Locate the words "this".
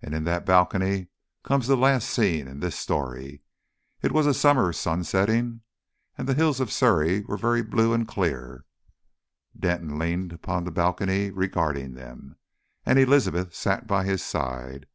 2.60-2.74